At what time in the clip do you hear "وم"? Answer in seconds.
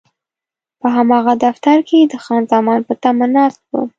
3.71-3.87